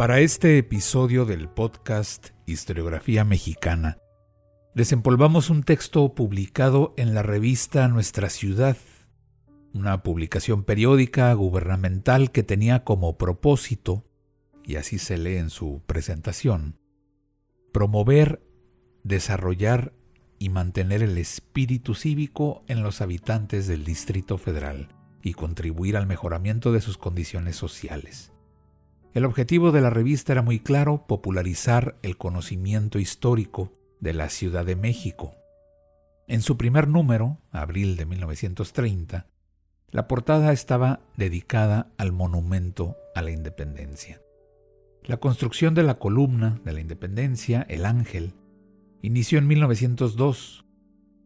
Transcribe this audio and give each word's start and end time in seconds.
Para 0.00 0.20
este 0.20 0.56
episodio 0.56 1.26
del 1.26 1.50
podcast 1.50 2.28
Historiografía 2.46 3.22
Mexicana, 3.22 3.98
desempolvamos 4.74 5.50
un 5.50 5.62
texto 5.62 6.14
publicado 6.14 6.94
en 6.96 7.12
la 7.12 7.22
revista 7.22 7.86
Nuestra 7.86 8.30
Ciudad, 8.30 8.78
una 9.74 10.02
publicación 10.02 10.64
periódica 10.64 11.30
gubernamental 11.34 12.32
que 12.32 12.42
tenía 12.42 12.82
como 12.82 13.18
propósito, 13.18 14.06
y 14.64 14.76
así 14.76 14.98
se 14.98 15.18
lee 15.18 15.36
en 15.36 15.50
su 15.50 15.82
presentación, 15.86 16.78
promover, 17.70 18.42
desarrollar 19.04 19.92
y 20.38 20.48
mantener 20.48 21.02
el 21.02 21.18
espíritu 21.18 21.94
cívico 21.94 22.64
en 22.68 22.82
los 22.82 23.02
habitantes 23.02 23.66
del 23.66 23.84
Distrito 23.84 24.38
Federal 24.38 24.88
y 25.22 25.34
contribuir 25.34 25.98
al 25.98 26.06
mejoramiento 26.06 26.72
de 26.72 26.80
sus 26.80 26.96
condiciones 26.96 27.56
sociales. 27.56 28.32
El 29.12 29.24
objetivo 29.24 29.72
de 29.72 29.80
la 29.80 29.90
revista 29.90 30.32
era 30.32 30.42
muy 30.42 30.60
claro, 30.60 31.04
popularizar 31.08 31.96
el 32.02 32.16
conocimiento 32.16 33.00
histórico 33.00 33.72
de 33.98 34.14
la 34.14 34.28
Ciudad 34.28 34.64
de 34.64 34.76
México. 34.76 35.34
En 36.28 36.42
su 36.42 36.56
primer 36.56 36.86
número, 36.86 37.38
abril 37.50 37.96
de 37.96 38.06
1930, 38.06 39.26
la 39.90 40.06
portada 40.06 40.52
estaba 40.52 41.00
dedicada 41.16 41.90
al 41.98 42.12
monumento 42.12 42.96
a 43.16 43.22
la 43.22 43.32
independencia. 43.32 44.22
La 45.02 45.16
construcción 45.16 45.74
de 45.74 45.82
la 45.82 45.98
columna 45.98 46.60
de 46.64 46.72
la 46.72 46.80
independencia, 46.80 47.66
el 47.68 47.86
Ángel, 47.86 48.34
inició 49.02 49.40
en 49.40 49.48
1902. 49.48 50.64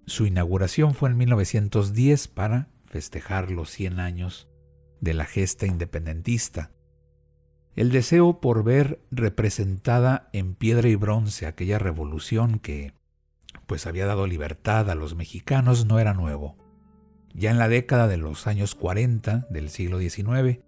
Su 0.07 0.25
inauguración 0.25 0.95
fue 0.95 1.11
en 1.11 1.19
1910 1.19 2.29
para 2.29 2.71
festejar 2.87 3.51
los 3.51 3.69
100 3.69 4.01
años 4.01 4.49
de 5.01 5.13
la 5.13 5.27
gesta 5.27 5.67
independentista 5.67 6.74
el 7.77 7.91
deseo 7.91 8.41
por 8.41 8.63
ver 8.65 9.01
representada 9.11 10.29
en 10.33 10.55
piedra 10.55 10.89
y 10.89 10.95
bronce 10.95 11.47
aquella 11.47 11.79
revolución 11.79 12.59
que 12.59 12.93
pues 13.67 13.87
había 13.87 14.07
dado 14.07 14.27
libertad 14.27 14.91
a 14.91 14.95
los 14.95 15.15
mexicanos 15.15 15.87
no 15.87 15.99
era 15.99 16.15
nuevo. 16.15 16.57
Ya 17.33 17.51
en 17.51 17.59
la 17.59 17.69
década 17.69 18.07
de 18.07 18.17
los 18.17 18.47
años 18.47 18.75
40 18.75 19.47
del 19.51 19.71
siglo 19.71 19.99
XIX, 19.99 20.61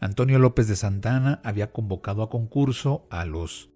Antonio 0.00 0.38
López 0.38 0.68
de 0.68 0.76
Santana 0.76 1.40
había 1.44 1.72
convocado 1.72 2.22
a 2.22 2.30
concurso 2.30 3.06
a 3.10 3.24
los 3.24 3.70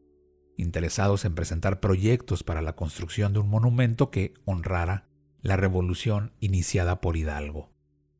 interesados 0.56 1.24
en 1.24 1.34
presentar 1.34 1.80
proyectos 1.80 2.42
para 2.42 2.62
la 2.62 2.74
construcción 2.74 3.32
de 3.32 3.38
un 3.38 3.48
monumento 3.48 4.10
que 4.10 4.34
honrara 4.44 5.08
la 5.40 5.56
revolución 5.56 6.32
iniciada 6.40 7.00
por 7.00 7.16
Hidalgo. 7.16 7.70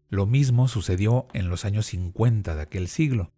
Lo 0.09 0.25
mismo 0.25 0.69
sucedió 0.69 1.29
en 1.35 1.49
los 1.49 1.65
años 1.65 1.87
50 1.87 2.55
de 2.55 2.63
aquel 2.63 2.89
siglo. 2.89 3.33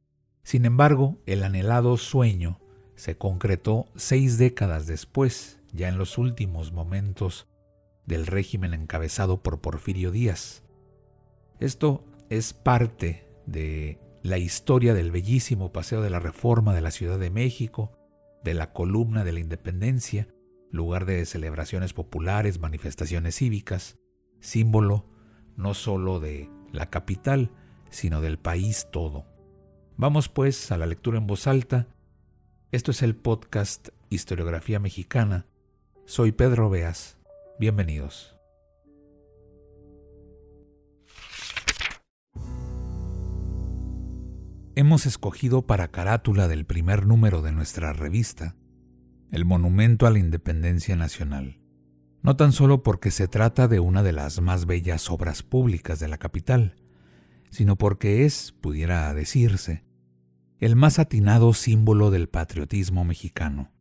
Sin 0.50 0.64
embargo, 0.64 1.16
el 1.26 1.44
anhelado 1.44 1.96
sueño 1.96 2.58
se 2.96 3.16
concretó 3.16 3.86
seis 3.94 4.36
décadas 4.36 4.88
después, 4.88 5.60
ya 5.72 5.86
en 5.86 5.96
los 5.96 6.18
últimos 6.18 6.72
momentos 6.72 7.46
del 8.04 8.26
régimen 8.26 8.74
encabezado 8.74 9.44
por 9.44 9.60
Porfirio 9.60 10.10
Díaz. 10.10 10.64
Esto 11.60 12.04
es 12.30 12.52
parte 12.52 13.28
de 13.46 14.00
la 14.24 14.38
historia 14.38 14.92
del 14.92 15.12
bellísimo 15.12 15.70
Paseo 15.70 16.02
de 16.02 16.10
la 16.10 16.18
Reforma 16.18 16.74
de 16.74 16.80
la 16.80 16.90
Ciudad 16.90 17.20
de 17.20 17.30
México, 17.30 17.92
de 18.42 18.54
la 18.54 18.72
Columna 18.72 19.22
de 19.22 19.30
la 19.30 19.38
Independencia, 19.38 20.26
lugar 20.72 21.06
de 21.06 21.26
celebraciones 21.26 21.92
populares, 21.92 22.58
manifestaciones 22.58 23.36
cívicas, 23.36 24.00
símbolo 24.40 25.06
no 25.54 25.74
solo 25.74 26.18
de 26.18 26.50
la 26.72 26.90
capital, 26.90 27.52
sino 27.88 28.20
del 28.20 28.40
país 28.40 28.88
todo. 28.90 29.29
Vamos 30.00 30.30
pues 30.30 30.72
a 30.72 30.78
la 30.78 30.86
lectura 30.86 31.18
en 31.18 31.26
voz 31.26 31.46
alta. 31.46 31.86
Esto 32.72 32.90
es 32.90 33.02
el 33.02 33.14
podcast 33.14 33.90
Historiografía 34.08 34.80
Mexicana. 34.80 35.44
Soy 36.06 36.32
Pedro 36.32 36.70
Beas. 36.70 37.18
Bienvenidos. 37.58 38.34
Hemos 44.74 45.04
escogido 45.04 45.66
para 45.66 45.88
carátula 45.88 46.48
del 46.48 46.64
primer 46.64 47.06
número 47.06 47.42
de 47.42 47.52
nuestra 47.52 47.92
revista 47.92 48.56
el 49.30 49.44
Monumento 49.44 50.06
a 50.06 50.10
la 50.10 50.18
Independencia 50.18 50.96
Nacional, 50.96 51.60
no 52.22 52.36
tan 52.36 52.52
solo 52.52 52.82
porque 52.82 53.10
se 53.10 53.28
trata 53.28 53.68
de 53.68 53.80
una 53.80 54.02
de 54.02 54.12
las 54.12 54.40
más 54.40 54.64
bellas 54.64 55.10
obras 55.10 55.42
públicas 55.42 56.00
de 56.00 56.08
la 56.08 56.16
capital, 56.16 56.76
sino 57.50 57.76
porque 57.76 58.24
es, 58.24 58.52
pudiera 58.52 59.12
decirse, 59.12 59.89
el 60.60 60.76
más 60.76 60.98
atinado 60.98 61.54
símbolo 61.54 62.10
del 62.10 62.28
patriotismo 62.28 63.02
mexicano, 63.04 63.72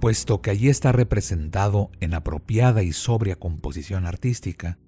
puesto 0.00 0.42
que 0.42 0.50
allí 0.50 0.68
está 0.68 0.90
representado 0.90 1.92
en 2.00 2.12
apropiada 2.12 2.82
y 2.82 2.92
sobria 2.92 3.36
composición 3.36 4.04
artística 4.04 4.78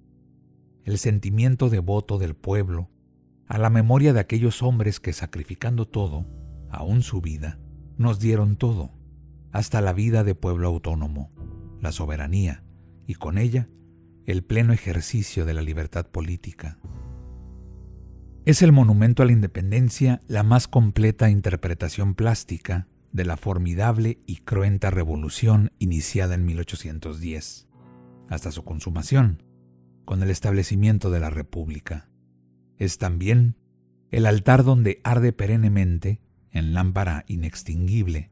el 0.83 0.97
sentimiento 0.97 1.69
devoto 1.69 2.17
del 2.17 2.33
pueblo 2.33 2.89
a 3.47 3.57
la 3.57 3.69
memoria 3.69 4.13
de 4.13 4.19
aquellos 4.19 4.61
hombres 4.61 4.99
que 4.99 5.11
sacrificando 5.13 5.85
todo, 5.85 6.25
aún 6.69 7.01
su 7.01 7.21
vida, 7.21 7.59
nos 7.97 8.19
dieron 8.19 8.57
todo, 8.57 8.91
hasta 9.51 9.81
la 9.81 9.93
vida 9.93 10.23
de 10.23 10.35
pueblo 10.35 10.67
autónomo, 10.67 11.31
la 11.81 11.91
soberanía 11.91 12.63
y 13.05 13.15
con 13.15 13.37
ella 13.37 13.69
el 14.25 14.43
pleno 14.43 14.73
ejercicio 14.73 15.45
de 15.45 15.53
la 15.53 15.61
libertad 15.61 16.07
política. 16.07 16.77
Es 18.47 18.61
el 18.61 18.71
monumento 18.71 19.23
a 19.23 19.25
la 19.25 19.33
independencia 19.33 20.21
la 20.29 20.41
más 20.41 20.69
completa 20.69 21.29
interpretación 21.29 22.15
plástica 22.15 22.87
de 23.11 23.25
la 23.25 23.35
formidable 23.35 24.19
y 24.25 24.37
cruenta 24.37 24.89
revolución 24.89 25.73
iniciada 25.79 26.35
en 26.35 26.45
1810, 26.45 27.67
hasta 28.29 28.53
su 28.53 28.63
consumación, 28.63 29.43
con 30.05 30.23
el 30.23 30.29
establecimiento 30.29 31.11
de 31.11 31.19
la 31.19 31.29
República. 31.29 32.07
Es 32.77 32.97
también 32.97 33.57
el 34.11 34.25
altar 34.25 34.63
donde 34.63 35.01
arde 35.03 35.33
perennemente, 35.33 36.21
en 36.49 36.73
lámpara 36.73 37.25
inextinguible, 37.27 38.31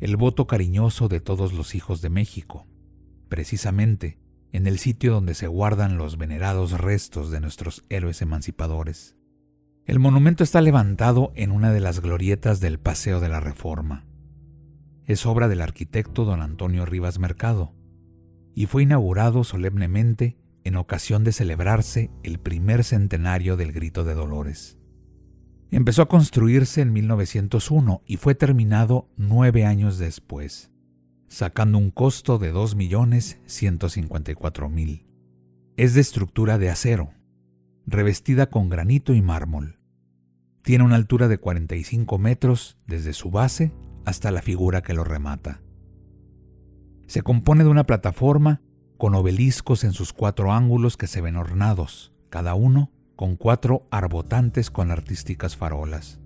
el 0.00 0.16
voto 0.16 0.48
cariñoso 0.48 1.06
de 1.06 1.20
todos 1.20 1.52
los 1.52 1.76
hijos 1.76 2.02
de 2.02 2.10
México, 2.10 2.66
precisamente 3.28 4.18
en 4.50 4.66
el 4.66 4.80
sitio 4.80 5.12
donde 5.12 5.34
se 5.34 5.46
guardan 5.46 5.96
los 5.96 6.18
venerados 6.18 6.72
restos 6.72 7.30
de 7.30 7.38
nuestros 7.40 7.84
héroes 7.88 8.20
emancipadores. 8.20 9.14
El 9.86 9.98
monumento 9.98 10.42
está 10.42 10.62
levantado 10.62 11.30
en 11.34 11.52
una 11.52 11.70
de 11.70 11.80
las 11.80 12.00
glorietas 12.00 12.58
del 12.60 12.78
Paseo 12.78 13.20
de 13.20 13.28
la 13.28 13.40
Reforma. 13.40 14.06
Es 15.04 15.26
obra 15.26 15.46
del 15.46 15.60
arquitecto 15.60 16.24
don 16.24 16.40
Antonio 16.40 16.86
Rivas 16.86 17.18
Mercado 17.18 17.74
y 18.54 18.64
fue 18.64 18.84
inaugurado 18.84 19.44
solemnemente 19.44 20.38
en 20.64 20.76
ocasión 20.76 21.22
de 21.22 21.32
celebrarse 21.32 22.10
el 22.22 22.38
primer 22.38 22.82
centenario 22.82 23.58
del 23.58 23.72
Grito 23.72 24.04
de 24.04 24.14
Dolores. 24.14 24.78
Empezó 25.70 26.00
a 26.00 26.08
construirse 26.08 26.80
en 26.80 26.94
1901 26.94 28.00
y 28.06 28.16
fue 28.16 28.34
terminado 28.34 29.10
nueve 29.18 29.66
años 29.66 29.98
después, 29.98 30.70
sacando 31.28 31.76
un 31.76 31.90
costo 31.90 32.38
de 32.38 32.54
2.154.000. 32.54 35.04
Es 35.76 35.92
de 35.92 36.00
estructura 36.00 36.56
de 36.56 36.70
acero, 36.70 37.12
revestida 37.86 38.46
con 38.50 38.68
granito 38.68 39.14
y 39.14 39.22
mármol. 39.22 39.78
Tiene 40.62 40.84
una 40.84 40.96
altura 40.96 41.28
de 41.28 41.38
45 41.38 42.18
metros 42.18 42.78
desde 42.86 43.12
su 43.12 43.30
base 43.30 43.72
hasta 44.04 44.30
la 44.30 44.42
figura 44.42 44.82
que 44.82 44.94
lo 44.94 45.04
remata. 45.04 45.60
Se 47.06 47.22
compone 47.22 47.64
de 47.64 47.70
una 47.70 47.84
plataforma 47.84 48.62
con 48.96 49.14
obeliscos 49.14 49.84
en 49.84 49.92
sus 49.92 50.12
cuatro 50.12 50.52
ángulos 50.52 50.96
que 50.96 51.06
se 51.06 51.20
ven 51.20 51.36
ornados, 51.36 52.14
cada 52.30 52.54
uno 52.54 52.90
con 53.16 53.36
cuatro 53.36 53.86
arbotantes 53.90 54.70
con 54.70 54.90
artísticas 54.90 55.56
farolas. 55.56 56.20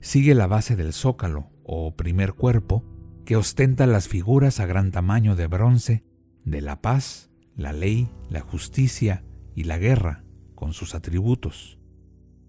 Sigue 0.00 0.34
la 0.34 0.46
base 0.46 0.76
del 0.76 0.92
zócalo, 0.92 1.50
o 1.64 1.96
primer 1.96 2.34
cuerpo, 2.34 2.84
que 3.24 3.36
ostenta 3.36 3.86
las 3.86 4.08
figuras 4.08 4.60
a 4.60 4.66
gran 4.66 4.90
tamaño 4.90 5.34
de 5.34 5.46
bronce 5.46 6.04
de 6.44 6.60
la 6.60 6.80
paz, 6.82 7.30
la 7.56 7.72
ley, 7.72 8.08
la 8.28 8.40
justicia 8.40 9.24
y 9.54 9.64
la 9.64 9.78
guerra, 9.78 10.23
con 10.54 10.72
sus 10.72 10.94
atributos. 10.94 11.78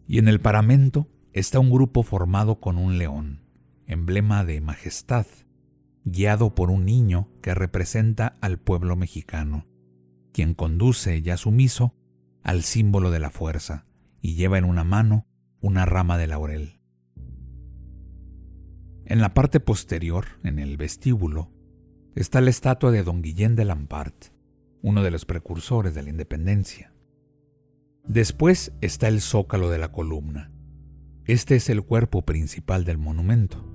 Y 0.08 0.20
en 0.20 0.28
el 0.28 0.40
paramento 0.40 1.08
está 1.34 1.60
un 1.60 1.70
grupo 1.70 2.04
formado 2.04 2.60
con 2.60 2.78
un 2.78 2.98
león, 2.98 3.42
emblema 3.88 4.46
de 4.46 4.62
majestad, 4.62 5.26
guiado 6.06 6.56
por 6.56 6.70
un 6.70 6.86
niño 6.86 7.30
que 7.42 7.54
representa 7.54 8.36
al 8.42 8.60
pueblo 8.60 8.96
mexicano, 8.96 9.66
quien 10.32 10.54
conduce 10.54 11.22
ya 11.22 11.38
sumiso 11.38 11.96
al 12.44 12.62
símbolo 12.64 13.10
de 13.12 13.20
la 13.20 13.32
fuerza 13.32 13.86
y 14.22 14.36
lleva 14.36 14.58
en 14.58 14.66
una 14.66 14.84
mano 14.84 15.28
una 15.62 15.86
rama 15.86 16.18
de 16.18 16.28
laurel. 16.28 16.80
En 19.06 19.22
la 19.22 19.34
parte 19.34 19.60
posterior, 19.60 20.26
en 20.44 20.58
el 20.58 20.78
vestíbulo, 20.78 21.52
está 22.16 22.42
la 22.42 22.50
estatua 22.50 22.92
de 22.92 23.04
don 23.04 23.22
Guillén 23.22 23.56
de 23.56 23.66
Lampart, 23.66 24.28
uno 24.82 25.04
de 25.04 25.12
los 25.12 25.26
precursores 25.26 25.94
de 25.94 26.02
la 26.02 26.10
independencia. 26.10 26.95
Después 28.08 28.72
está 28.82 29.08
el 29.08 29.20
zócalo 29.20 29.70
de 29.70 29.80
la 29.80 29.92
columna. 29.92 30.52
Este 31.26 31.56
es 31.56 31.70
el 31.70 31.82
cuerpo 31.82 32.24
principal 32.24 32.86
del 32.86 33.00
monumento. 33.00 33.66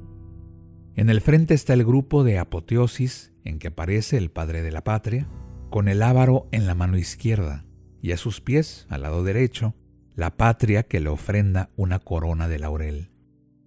En 0.95 1.11
el 1.11 1.21
frente 1.21 1.55
está 1.55 1.75
el 1.75 1.85
grupo 1.85 2.23
de 2.23 2.39
apoteosis 2.39 3.33
en 3.45 3.59
que 3.59 3.69
aparece 3.69 4.19
el 4.19 4.31
padre 4.31 4.63
de 4.63 4.71
la 4.71 4.85
patria, 4.85 5.29
con 5.69 5.89
el 5.89 6.03
ávaro 6.03 6.49
en 6.53 6.67
la 6.67 6.75
mano 6.75 6.97
izquierda, 6.97 7.65
y 8.03 8.13
a 8.13 8.17
sus 8.17 8.41
pies, 8.41 8.87
al 8.89 9.03
lado 9.03 9.25
derecho, 9.25 9.75
la 10.15 10.37
patria 10.37 10.85
que 10.85 11.01
le 11.01 11.09
ofrenda 11.09 11.71
una 11.77 11.99
corona 11.99 12.47
de 12.47 12.59
laurel. 12.59 13.11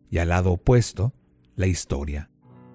Y 0.09 0.19
al 0.19 0.29
lado 0.29 0.53
opuesto, 0.53 1.13
la 1.55 1.67
historia, 1.67 2.29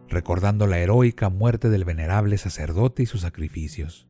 recordando 0.08 0.66
la 0.66 0.78
heroica 0.78 1.30
muerte 1.30 1.70
del 1.70 1.84
venerable 1.84 2.36
sacerdote 2.36 3.04
y 3.04 3.06
sus 3.06 3.22
sacrificios. 3.22 4.08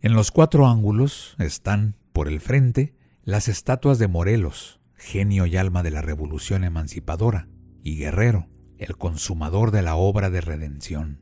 En 0.00 0.12
los 0.12 0.30
cuatro 0.30 0.66
ángulos 0.66 1.34
están, 1.38 1.96
por 2.16 2.28
el 2.28 2.40
frente, 2.40 2.94
las 3.24 3.46
estatuas 3.46 3.98
de 3.98 4.08
Morelos, 4.08 4.80
genio 4.94 5.44
y 5.44 5.58
alma 5.58 5.82
de 5.82 5.90
la 5.90 6.00
revolución 6.00 6.64
emancipadora, 6.64 7.46
y 7.82 7.98
Guerrero, 7.98 8.48
el 8.78 8.96
consumador 8.96 9.70
de 9.70 9.82
la 9.82 9.96
obra 9.96 10.30
de 10.30 10.40
redención. 10.40 11.20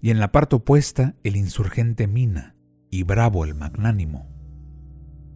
Y 0.00 0.10
en 0.10 0.18
la 0.18 0.32
parte 0.32 0.56
opuesta, 0.56 1.14
el 1.22 1.36
insurgente 1.36 2.08
Mina, 2.08 2.56
y 2.90 3.04
Bravo 3.04 3.44
el 3.44 3.54
magnánimo. 3.54 4.28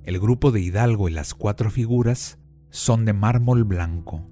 El 0.03 0.19
grupo 0.19 0.51
de 0.51 0.61
Hidalgo 0.61 1.09
y 1.09 1.13
las 1.13 1.33
cuatro 1.33 1.71
figuras 1.71 2.41
son 2.69 3.05
de 3.05 3.13
mármol 3.13 3.63
blanco. 3.63 4.29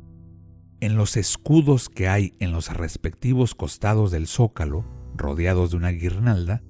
En 0.80 0.96
los 0.96 1.16
escudos 1.16 1.88
que 1.88 2.08
hay 2.08 2.34
en 2.40 2.50
los 2.50 2.74
respectivos 2.74 3.54
costados 3.54 4.10
del 4.10 4.26
zócalo, 4.26 4.84
rodeados 5.14 5.70
de 5.70 5.76
una 5.76 5.90
guirnalda, 5.90 6.64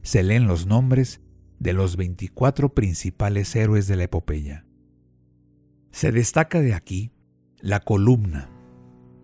se 0.00 0.22
leen 0.22 0.46
los 0.46 0.64
nombres 0.64 1.20
de 1.62 1.72
los 1.72 1.96
24 1.96 2.74
principales 2.74 3.54
héroes 3.54 3.86
de 3.86 3.94
la 3.94 4.04
epopeya. 4.04 4.66
Se 5.92 6.10
destaca 6.10 6.60
de 6.60 6.74
aquí 6.74 7.12
la 7.60 7.78
columna, 7.78 8.50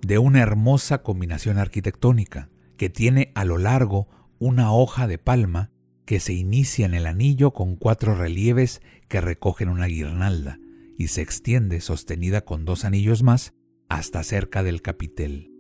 de 0.02 0.18
una 0.18 0.40
hermosa 0.40 1.02
combinación 1.02 1.58
arquitectónica, 1.58 2.48
que 2.76 2.90
tiene 2.90 3.32
a 3.34 3.44
lo 3.44 3.58
largo 3.58 4.06
una 4.38 4.72
hoja 4.72 5.08
de 5.08 5.18
palma 5.18 5.72
que 6.04 6.20
se 6.20 6.32
inicia 6.32 6.86
en 6.86 6.94
el 6.94 7.06
anillo 7.06 7.52
con 7.52 7.74
cuatro 7.74 8.14
relieves 8.14 8.82
que 9.08 9.20
recogen 9.20 9.68
una 9.68 9.86
guirnalda 9.86 10.60
y 10.96 11.08
se 11.08 11.22
extiende 11.22 11.80
sostenida 11.80 12.42
con 12.42 12.64
dos 12.64 12.84
anillos 12.84 13.24
más 13.24 13.52
hasta 13.88 14.22
cerca 14.22 14.62
del 14.62 14.80
capitel. 14.80 15.50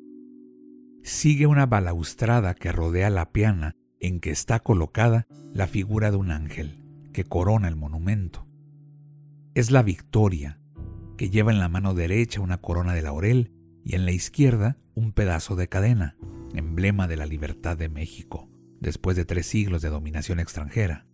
Sigue 1.02 1.46
una 1.46 1.66
balaustrada 1.66 2.54
que 2.54 2.70
rodea 2.70 3.10
la 3.10 3.32
piana 3.32 3.74
en 4.00 4.20
que 4.20 4.30
está 4.30 4.60
colocada 4.60 5.26
la 5.52 5.66
figura 5.66 6.10
de 6.10 6.16
un 6.16 6.30
ángel 6.30 6.84
que 7.12 7.24
corona 7.24 7.68
el 7.68 7.76
monumento. 7.76 8.46
Es 9.54 9.70
la 9.70 9.82
victoria, 9.82 10.60
que 11.16 11.30
lleva 11.30 11.52
en 11.52 11.58
la 11.58 11.68
mano 11.68 11.94
derecha 11.94 12.40
una 12.40 12.58
corona 12.58 12.94
de 12.94 13.02
laurel 13.02 13.52
y 13.84 13.94
en 13.94 14.04
la 14.04 14.12
izquierda 14.12 14.78
un 14.94 15.12
pedazo 15.12 15.56
de 15.56 15.68
cadena, 15.68 16.16
emblema 16.54 17.08
de 17.08 17.16
la 17.16 17.26
libertad 17.26 17.76
de 17.76 17.88
México, 17.88 18.48
después 18.80 19.16
de 19.16 19.24
tres 19.24 19.46
siglos 19.46 19.82
de 19.82 19.88
dominación 19.88 20.40
extranjera. 20.40 21.06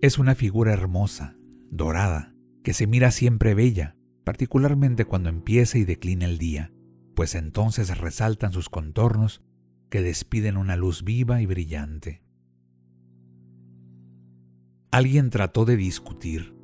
Es 0.00 0.18
una 0.18 0.34
figura 0.34 0.72
hermosa, 0.72 1.36
dorada, 1.70 2.34
que 2.64 2.72
se 2.72 2.86
mira 2.86 3.10
siempre 3.10 3.54
bella, 3.54 3.96
particularmente 4.24 5.04
cuando 5.04 5.28
empieza 5.28 5.78
y 5.78 5.84
declina 5.84 6.24
el 6.24 6.38
día, 6.38 6.72
pues 7.14 7.34
entonces 7.34 7.96
resaltan 7.98 8.52
sus 8.52 8.68
contornos 8.68 9.42
que 9.90 10.00
despiden 10.00 10.56
una 10.56 10.76
luz 10.76 11.04
viva 11.04 11.42
y 11.42 11.46
brillante. 11.46 12.22
Alguien 14.90 15.30
trató 15.30 15.64
de 15.64 15.76
discutir 15.76 16.54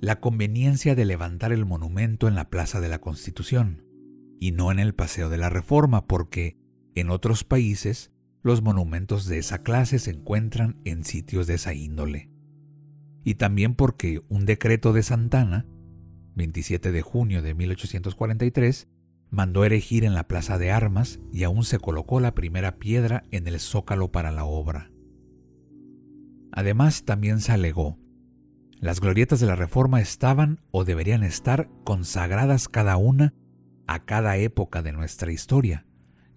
la 0.00 0.20
conveniencia 0.20 0.94
de 0.94 1.04
levantar 1.04 1.52
el 1.52 1.64
monumento 1.64 2.28
en 2.28 2.34
la 2.34 2.50
Plaza 2.50 2.80
de 2.80 2.88
la 2.88 3.00
Constitución 3.00 3.82
y 4.38 4.52
no 4.52 4.70
en 4.70 4.78
el 4.78 4.94
Paseo 4.94 5.30
de 5.30 5.38
la 5.38 5.48
Reforma, 5.48 6.06
porque 6.06 6.58
en 6.94 7.10
otros 7.10 7.44
países 7.44 8.12
los 8.42 8.62
monumentos 8.62 9.26
de 9.26 9.38
esa 9.38 9.62
clase 9.62 9.98
se 9.98 10.10
encuentran 10.10 10.80
en 10.84 11.04
sitios 11.04 11.46
de 11.46 11.54
esa 11.54 11.74
índole. 11.74 12.30
Y 13.24 13.34
también 13.34 13.74
porque 13.74 14.22
un 14.28 14.44
decreto 14.44 14.92
de 14.92 15.02
Santana, 15.02 15.66
27 16.36 16.92
de 16.92 17.02
junio 17.02 17.42
de 17.42 17.54
1843, 17.54 18.88
mandó 19.30 19.64
erigir 19.64 20.04
en 20.04 20.14
la 20.14 20.28
Plaza 20.28 20.58
de 20.58 20.70
Armas 20.70 21.20
y 21.32 21.44
aún 21.44 21.64
se 21.64 21.78
colocó 21.78 22.20
la 22.20 22.34
primera 22.34 22.78
piedra 22.78 23.24
en 23.30 23.46
el 23.46 23.60
zócalo 23.60 24.12
para 24.12 24.30
la 24.30 24.44
obra. 24.44 24.90
Además, 26.52 27.04
también 27.04 27.40
se 27.40 27.52
alegó, 27.52 27.98
las 28.78 29.00
glorietas 29.00 29.40
de 29.40 29.46
la 29.46 29.56
Reforma 29.56 30.00
estaban 30.00 30.60
o 30.70 30.84
deberían 30.84 31.22
estar 31.22 31.70
consagradas 31.84 32.68
cada 32.68 32.98
una 32.98 33.32
a 33.86 34.04
cada 34.04 34.36
época 34.36 34.82
de 34.82 34.92
nuestra 34.92 35.32
historia, 35.32 35.86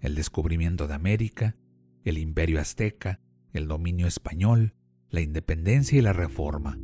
el 0.00 0.14
descubrimiento 0.14 0.88
de 0.88 0.94
América, 0.94 1.56
el 2.02 2.16
imperio 2.16 2.58
azteca, 2.58 3.20
el 3.52 3.68
dominio 3.68 4.06
español, 4.06 4.74
la 5.10 5.20
independencia 5.20 5.98
y 5.98 6.02
la 6.02 6.14
reforma. 6.14 6.78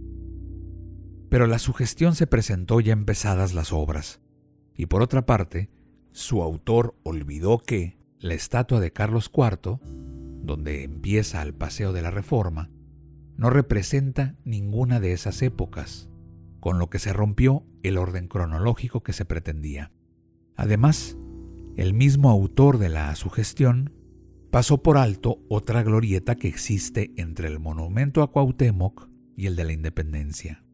Pero 1.30 1.46
la 1.46 1.58
sugestión 1.58 2.14
se 2.14 2.26
presentó 2.26 2.80
ya 2.80 2.92
empezadas 2.92 3.54
las 3.54 3.72
obras, 3.72 4.20
y 4.76 4.86
por 4.86 5.00
otra 5.00 5.24
parte, 5.24 5.70
su 6.16 6.42
autor 6.42 6.94
olvidó 7.02 7.58
que 7.58 7.98
la 8.20 8.32
estatua 8.32 8.80
de 8.80 8.90
Carlos 8.90 9.30
IV, 9.36 9.78
donde 10.40 10.82
empieza 10.82 11.42
el 11.42 11.52
Paseo 11.52 11.92
de 11.92 12.00
la 12.00 12.10
Reforma, 12.10 12.70
no 13.36 13.50
representa 13.50 14.34
ninguna 14.42 14.98
de 14.98 15.12
esas 15.12 15.42
épocas, 15.42 16.08
con 16.58 16.78
lo 16.78 16.88
que 16.88 16.98
se 16.98 17.12
rompió 17.12 17.66
el 17.82 17.98
orden 17.98 18.28
cronológico 18.28 19.02
que 19.02 19.12
se 19.12 19.26
pretendía. 19.26 19.92
Además, 20.56 21.18
el 21.76 21.92
mismo 21.92 22.30
autor 22.30 22.78
de 22.78 22.88
la 22.88 23.14
sugestión 23.14 23.92
pasó 24.50 24.82
por 24.82 24.96
alto 24.96 25.42
otra 25.50 25.82
glorieta 25.82 26.36
que 26.36 26.48
existe 26.48 27.12
entre 27.18 27.48
el 27.48 27.60
monumento 27.60 28.22
a 28.22 28.32
Cuauhtémoc 28.32 29.10
y 29.36 29.48
el 29.48 29.54
de 29.54 29.64
la 29.64 29.74
Independencia. 29.74 30.65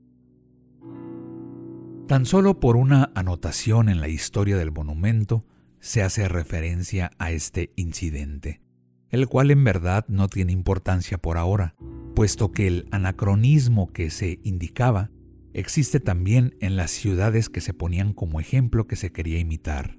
Tan 2.12 2.26
solo 2.26 2.60
por 2.60 2.76
una 2.76 3.10
anotación 3.14 3.88
en 3.88 4.02
la 4.02 4.08
historia 4.08 4.58
del 4.58 4.70
monumento 4.70 5.46
se 5.80 6.02
hace 6.02 6.28
referencia 6.28 7.10
a 7.16 7.30
este 7.30 7.72
incidente, 7.74 8.60
el 9.08 9.28
cual 9.28 9.50
en 9.50 9.64
verdad 9.64 10.04
no 10.08 10.28
tiene 10.28 10.52
importancia 10.52 11.16
por 11.16 11.38
ahora, 11.38 11.74
puesto 12.14 12.52
que 12.52 12.66
el 12.66 12.86
anacronismo 12.90 13.94
que 13.94 14.10
se 14.10 14.40
indicaba 14.42 15.10
existe 15.54 16.00
también 16.00 16.54
en 16.60 16.76
las 16.76 16.90
ciudades 16.90 17.48
que 17.48 17.62
se 17.62 17.72
ponían 17.72 18.12
como 18.12 18.40
ejemplo 18.40 18.86
que 18.86 18.96
se 18.96 19.10
quería 19.10 19.38
imitar. 19.38 19.96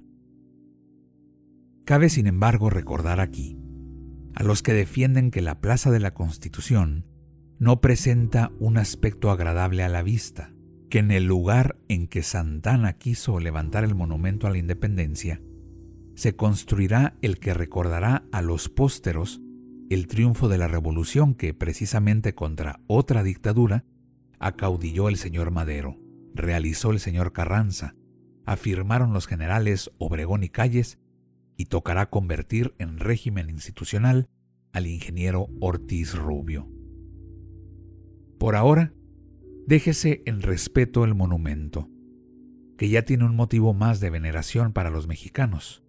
Cabe 1.84 2.10
sin 2.10 2.28
embargo 2.28 2.70
recordar 2.70 3.18
aquí 3.18 3.58
a 4.36 4.44
los 4.44 4.62
que 4.62 4.72
defienden 4.72 5.32
que 5.32 5.42
la 5.42 5.60
Plaza 5.60 5.90
de 5.90 5.98
la 5.98 6.14
Constitución 6.14 7.06
no 7.58 7.80
presenta 7.80 8.52
un 8.60 8.78
aspecto 8.78 9.32
agradable 9.32 9.82
a 9.82 9.88
la 9.88 10.04
vista, 10.04 10.53
que 10.94 11.00
en 11.00 11.10
el 11.10 11.24
lugar 11.24 11.76
en 11.88 12.06
que 12.06 12.22
Santana 12.22 12.92
quiso 12.92 13.40
levantar 13.40 13.82
el 13.82 13.96
monumento 13.96 14.46
a 14.46 14.50
la 14.50 14.58
independencia, 14.58 15.42
se 16.14 16.36
construirá 16.36 17.16
el 17.20 17.40
que 17.40 17.52
recordará 17.52 18.22
a 18.30 18.42
los 18.42 18.68
pósteros 18.68 19.40
el 19.90 20.06
triunfo 20.06 20.46
de 20.46 20.56
la 20.56 20.68
revolución 20.68 21.34
que 21.34 21.52
precisamente 21.52 22.36
contra 22.36 22.78
otra 22.86 23.24
dictadura 23.24 23.84
acaudilló 24.38 25.08
el 25.08 25.16
señor 25.16 25.50
Madero, 25.50 25.98
realizó 26.32 26.92
el 26.92 27.00
señor 27.00 27.32
Carranza, 27.32 27.96
afirmaron 28.46 29.12
los 29.12 29.26
generales 29.26 29.90
Obregón 29.98 30.44
y 30.44 30.48
Calles 30.48 31.00
y 31.56 31.64
tocará 31.64 32.08
convertir 32.08 32.72
en 32.78 32.98
régimen 32.98 33.50
institucional 33.50 34.28
al 34.72 34.86
ingeniero 34.86 35.48
Ortiz 35.58 36.14
Rubio. 36.14 36.68
Por 38.38 38.54
ahora, 38.54 38.92
déjese 39.66 40.22
en 40.26 40.42
respeto 40.42 41.04
el 41.04 41.14
monumento, 41.14 41.88
que 42.76 42.88
ya 42.88 43.04
tiene 43.04 43.24
un 43.24 43.36
motivo 43.36 43.72
más 43.74 44.00
de 44.00 44.10
veneración 44.10 44.72
para 44.72 44.90
los 44.90 45.06
mexicanos. 45.06 45.82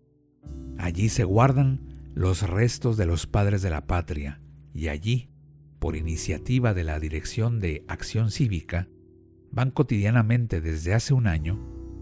Allí 0.77 1.09
se 1.09 1.23
guardan 1.23 2.11
los 2.13 2.47
restos 2.47 2.97
de 2.97 3.05
los 3.05 3.27
padres 3.27 3.61
de 3.61 3.69
la 3.69 3.87
patria 3.87 4.41
y 4.73 4.87
allí, 4.87 5.29
por 5.79 5.95
iniciativa 5.95 6.73
de 6.73 6.83
la 6.83 6.99
Dirección 6.99 7.59
de 7.59 7.83
Acción 7.87 8.31
Cívica, 8.31 8.87
van 9.51 9.71
cotidianamente 9.71 10.61
desde 10.61 10.93
hace 10.93 11.13
un 11.13 11.27
año 11.27 11.59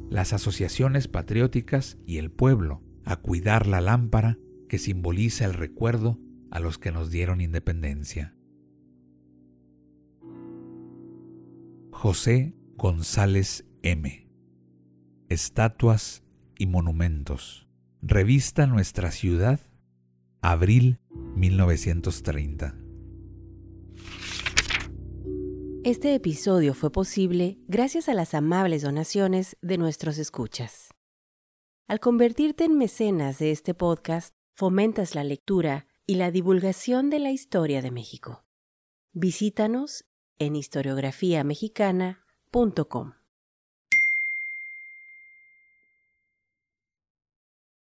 las 0.09 0.33
asociaciones 0.33 1.07
patrióticas 1.07 1.97
y 2.05 2.17
el 2.17 2.31
pueblo 2.31 2.83
a 3.05 3.17
cuidar 3.17 3.67
la 3.67 3.81
lámpara 3.81 4.37
que 4.69 4.77
simboliza 4.77 5.45
el 5.45 5.53
recuerdo 5.53 6.19
a 6.51 6.59
los 6.59 6.77
que 6.77 6.91
nos 6.91 7.09
dieron 7.09 7.41
independencia. 7.41 8.35
José 12.03 12.53
González 12.75 13.63
M. 13.81 14.29
Estatuas 15.29 16.21
y 16.59 16.65
Monumentos. 16.65 17.69
Revista 18.01 18.67
Nuestra 18.67 19.09
Ciudad, 19.09 19.61
abril 20.41 20.99
1930. 21.37 22.75
Este 25.85 26.13
episodio 26.13 26.73
fue 26.73 26.91
posible 26.91 27.57
gracias 27.69 28.09
a 28.09 28.13
las 28.13 28.33
amables 28.33 28.81
donaciones 28.81 29.55
de 29.61 29.77
nuestros 29.77 30.17
escuchas. 30.17 30.89
Al 31.87 32.01
convertirte 32.01 32.65
en 32.65 32.77
mecenas 32.77 33.39
de 33.39 33.51
este 33.51 33.73
podcast, 33.73 34.35
fomentas 34.51 35.15
la 35.15 35.23
lectura 35.23 35.87
y 36.05 36.15
la 36.15 36.31
divulgación 36.31 37.09
de 37.09 37.19
la 37.19 37.31
historia 37.31 37.81
de 37.81 37.91
México. 37.91 38.43
Visítanos 39.13 40.03
en 40.45 40.55
historiografiamexicana.com. 40.55 43.22